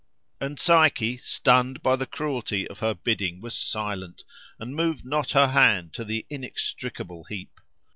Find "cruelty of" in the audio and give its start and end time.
2.07-2.79